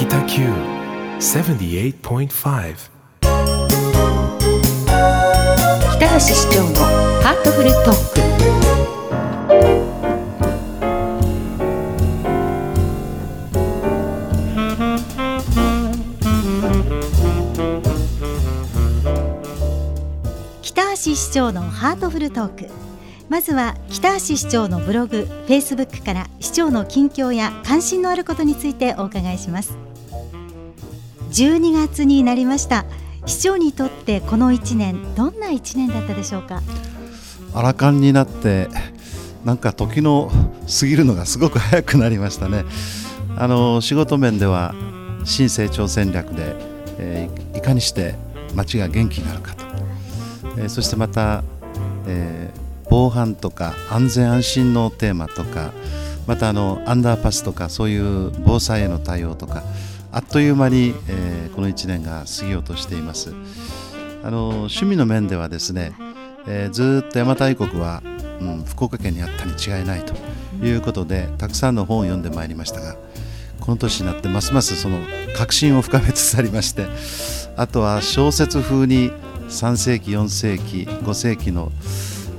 [0.00, 0.42] 北九
[1.18, 2.30] 78.5
[5.96, 6.76] 北橋市長の
[7.20, 8.20] ハートフルトーク。
[20.62, 22.68] 北橋市長のハートフルトーク。
[23.28, 29.87] まずは北橋市長のブログ、フェイスブックから市長の近況や関心のあることについてお伺いします。
[31.30, 32.84] 12月になりました。
[33.26, 36.62] 市長にとってこの1年どんな1年だったでしょうか？
[37.54, 38.68] アラカンになって
[39.44, 40.30] なんか時の
[40.80, 42.64] 過ぎるのがすごく早くなりましたね。
[43.36, 44.74] あの仕事面では
[45.24, 46.56] 新成長戦略で、
[46.98, 48.14] えーいかにして
[48.54, 49.64] 街が元気になるかと、
[50.56, 51.42] えーそしてまた、
[52.06, 55.72] えー防犯とか安全安心のテーマとか
[56.26, 59.62] またあのアンダーパスとかそういう防災への対応とか
[60.10, 63.34] あっという間に、えーこの1年が過ぎようとしています。
[64.22, 65.92] あの趣味の面ではですね、
[66.46, 68.00] えーずっと邪馬台国は、
[68.40, 70.14] うん、福岡県にあったに違いないと
[70.64, 72.96] いうことでたくさんの本を読んでまいりましたが
[73.60, 74.98] この年になってますますその
[75.36, 76.86] 確信を深めつつありまして
[77.56, 79.10] あとは小説風に
[79.48, 81.72] 3世紀4世紀5世紀の、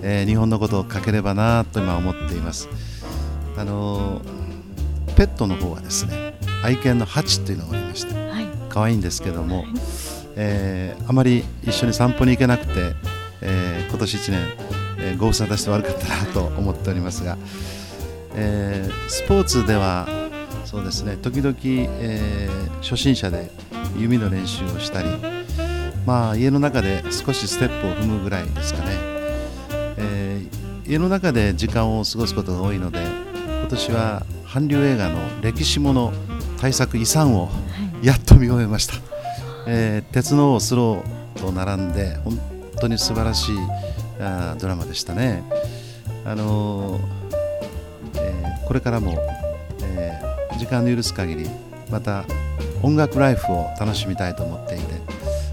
[0.01, 2.69] えー日本のことを書ければなと今思っています。
[3.57, 4.21] あの
[5.17, 6.28] ペットの方はですね
[6.63, 8.47] 愛犬のハチっていうのがおりましてはい。
[8.69, 9.65] 可愛いんですけども、
[10.35, 12.93] えーあまり一緒に散歩に行けなくて、
[13.41, 14.39] えー今年1年、
[14.99, 17.37] えーご無沙汰して悪かったなと思っておりますが、
[18.35, 20.07] えースポーツでは
[20.65, 23.51] そうですね時々、えー初心者で
[23.97, 25.09] 弓の練習をしたり
[26.05, 28.91] まあ家の中で少しステップを踏むぐらいですかね、
[29.97, 32.99] えー家の中で時間を過ごすことが多いので
[33.59, 36.11] 今年は韓流映画の歴史もの
[36.61, 37.49] 大作遺産を
[38.01, 38.95] やっと見終えました、
[39.67, 42.39] えー鉄の王スローと並んで本
[42.81, 43.55] 当に素晴らしい
[44.19, 45.43] あードラマでしたね。
[46.25, 47.01] あのー
[48.17, 49.17] えーこれからも、
[49.95, 51.49] えー時間の許す限り
[51.89, 52.25] また
[52.83, 54.83] 音楽ライフを楽しみたいと思っていて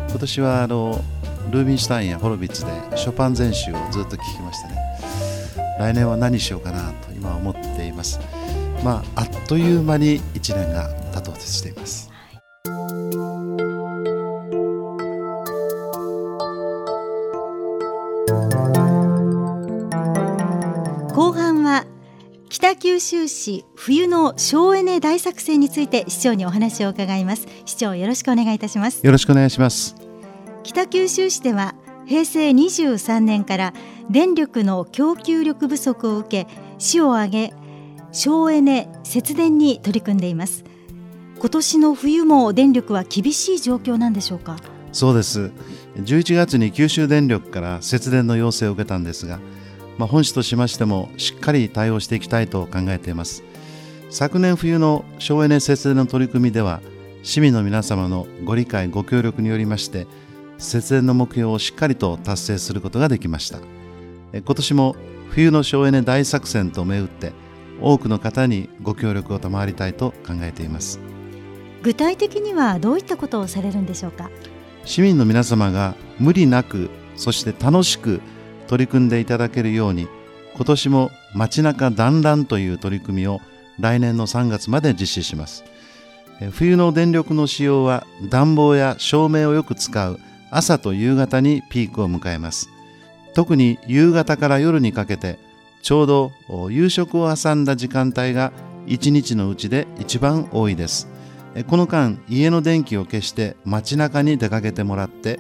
[0.08, 1.00] 今年はあの
[1.52, 4.75] ルービンシュタインやホロビッツでショパン全集をずっと聴きましてね。
[5.78, 8.19] 来年は何しようかなと今思っています
[8.84, 12.10] まああっという間に1年が経とうとしています。
[21.14, 21.84] 後半は
[22.48, 27.47] 北九州市冬の省エネ大作戦について市長にお話を伺います。
[27.64, 29.04] 市長よろしくお願いいたします。
[29.04, 29.97] よろしくお願いします。
[30.62, 31.75] 北九州市では
[32.06, 33.72] 平成23年から
[34.10, 37.54] 電力の供給力不足を受け市を挙げ
[38.12, 40.65] 省エネ節電に取り組んでいます。
[41.39, 44.56] 今年の冬も電力は厳しい状況なんでしょうか？
[44.93, 45.50] そうです。
[45.97, 49.39] 11月に九州電力から節電の要請を受けたんですが、
[49.99, 53.43] まあ、本市としましてもしっかり対応していきたいと考えています。
[54.09, 56.81] 昨年冬の省エネ節電の取り組みでは
[57.23, 60.06] 市民の皆様のご理解ご協力によりまして
[60.59, 63.59] 節電の目標をしっかりと達成することができました。
[64.33, 64.97] え今年も
[65.31, 67.33] 冬の省エネ大作戦と銘打って
[67.81, 71.00] 多くの方にご協力を賜りたいと考えています。
[71.82, 74.31] 具体的にはどういったことをされるんでしょうか？
[74.84, 78.20] 市民の皆様が無理なくそして楽しく
[78.66, 80.09] 取り組んでいただけるように
[80.54, 83.41] 今年も街中団らんという取り組みを
[83.78, 85.64] 来年の3月まで実施します。
[86.41, 90.19] え冬の電力の使用は暖房や照明をよく使う
[90.50, 92.69] 朝と夕方にピークを迎えます。
[93.34, 95.38] 特に夕方から夜にかけて
[95.86, 98.52] ちょうどお夕食を挟んだ時間帯が
[98.88, 101.06] 一日のうちで一番多いです。
[101.54, 105.38] えこの間家の電気を消して街中に出かけてもらって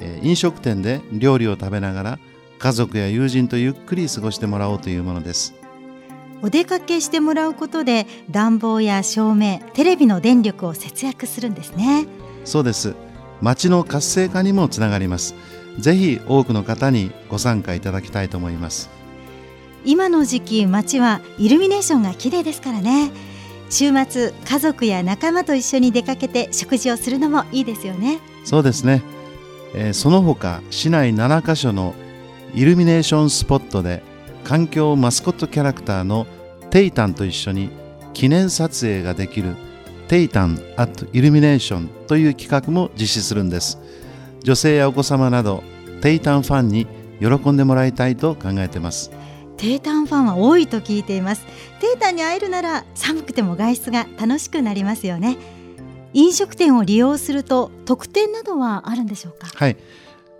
[0.00, 2.18] え飲食店で料理を食べながら
[2.58, 5.54] 家族や友人とゆっくり過ごしてもらおうというものです。
[6.42, 12.08] お出かけしてもらうことで暖房や照明テレビの電力を節約するんですね。
[12.44, 12.96] そうです。
[13.40, 15.36] 街の活性化にもつながります。
[15.78, 18.97] ぜひ多くの方にご参加いただきたいと思います
[19.88, 23.10] 今の時期街はイルミネーションが綺麗ですからね。
[23.70, 28.18] 週末家族や仲間と一緒に出かけて食事をするのもいいですよね。
[28.44, 29.02] そうですね、
[29.74, 31.94] えーその他市内7カ所の
[32.54, 34.02] イルミネーションスポットで
[34.44, 36.26] 環境マスコットキャラクターの
[36.68, 37.70] テイタンと一緒に
[38.12, 39.56] 記念撮影ができる
[40.06, 43.78] テイタン・アット・イルミネーションという企画も実施するんです。
[44.42, 45.64] 女性やお子様など
[46.02, 46.86] テイタンファンに
[47.20, 49.10] 喜んでもらいたいと考えてます。
[49.58, 51.44] テータンファンは多いと聞いています。
[51.80, 55.36] テータンに会えるなら寒くても外出が楽しくなりますよね。
[56.14, 59.48] 飲食店を利用すると特典などはあるんでしょうか？
[59.52, 59.76] はい。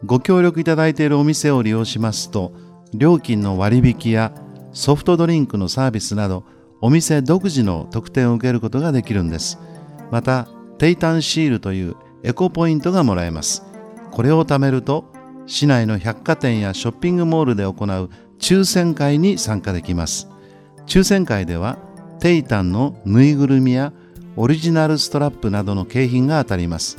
[0.04, 2.52] ご協力いただいているお店を利用しますと
[2.94, 4.32] 料金の割引や
[4.72, 6.44] ソフトドリンクのサービスなど
[6.80, 9.58] お店独自の特典を受けることができるんです。
[10.12, 10.46] また
[10.78, 13.64] テイタンシールというエコポイントがもらえます。
[14.12, 15.12] これを貯めると
[15.46, 20.29] 市内の百貨店やショッピングモールで行う抽選会に参加できます。
[20.87, 21.79] 抽選会では
[22.20, 23.93] テイタンのぬいぐるみや
[24.37, 26.99] オリジナルストラップなどの景品が当たります。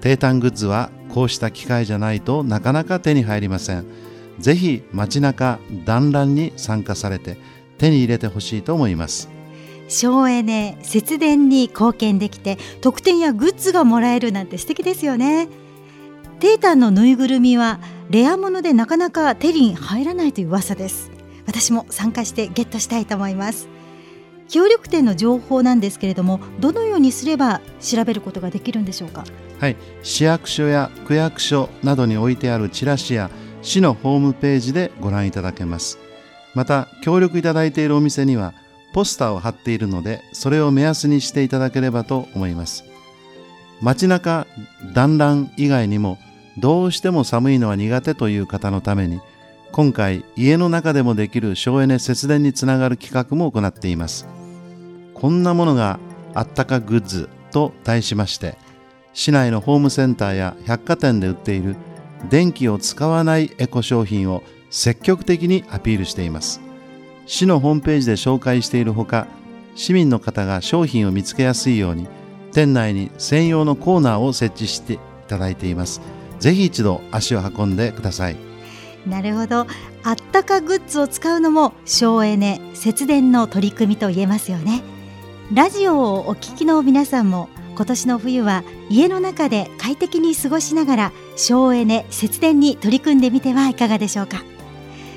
[0.00, 3.84] テータングッズはこうした機会じゃないとなかなか手に入りません。
[4.38, 7.38] ぜひ街中団らんに参加されて
[7.78, 9.28] 手に入れてほしいと思います。
[9.88, 15.48] 省エネ節電に貢献できて特典やグッズがもらえるなんて素敵ですよね。
[16.38, 17.80] テータンのぬいぐるみは
[18.10, 21.10] レアものでなかなか手に入らないという噂です。
[21.46, 23.68] 私も参加してゲットしたいと思います。
[24.48, 29.24] 協力店の情報なんですけれどもどのようにすれば調べることができるんでしょうか？
[29.60, 29.76] はい。
[30.02, 33.30] 市役所や区役所などに置いてあるチラシや
[33.62, 35.98] 市のホームページでご覧いただけます。
[36.54, 38.52] また協力いただいているお店には
[38.92, 42.84] ポスターを貼っているのでそれを目安にしていただければと思います。
[43.80, 44.46] 街中
[44.94, 46.18] 団らん以外にも
[46.58, 49.20] どうしても寒いのは苦手という方のために
[49.72, 54.26] 今回家の中でもできる省エネ節電につながる企画も行っています。
[55.12, 55.98] こんなものが
[56.34, 58.56] あったかグッズと題しまして
[59.14, 61.76] 市内のホームセンターや百貨店で売っている
[62.28, 66.60] 電気を使わないエコ商品を積極的にアピールしています。
[67.26, 69.26] 市のホームページで紹介しているほか
[69.74, 72.06] 市民の方が商品を見つけやすいように
[72.52, 74.98] 店内に専用のコーナーを設置してい
[75.28, 76.00] ただいています。
[76.38, 78.36] ぜひ一度足を運んでください。
[79.06, 79.66] なるほど。
[80.02, 84.82] あったかグッズを使うのも省エネ節電の取り組みと言えますよね。
[85.52, 94.42] ラジオをお聞きの皆さんも今年の冬は家の中で快適に過ごしながら省エネ節電に取り組んでみてはいかがでしょうか。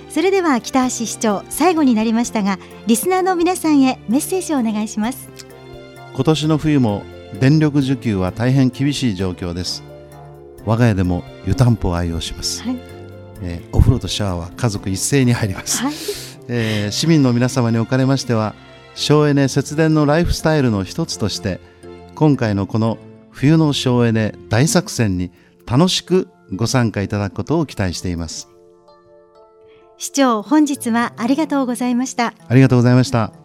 [0.09, 2.57] それでは北橋市長最後になりましたが
[2.87, 5.29] リスナーの皆さんへメッセージをお願いします。
[6.13, 7.03] 今年の冬も
[7.39, 9.83] 電力需給は大変厳しい状況です
[10.65, 12.77] 我が家でも湯たんぽを愛用します、はい、
[13.41, 15.93] えー、お風呂とシャワーは家族一斉に入ります、はい、
[16.47, 18.55] えー、市民の皆様におかれましては
[18.95, 21.59] 省エネ節電のライフスタイルの一つとして
[22.15, 22.97] 今回のこの
[23.31, 25.31] 冬の省エネ大作戦に
[25.65, 28.49] 楽しくご参加いただくことを期待しています。
[29.97, 32.33] 市長本日はありがとうございました。
[32.47, 33.39] ありがとうございました